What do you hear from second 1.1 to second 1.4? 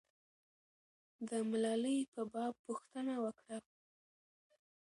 د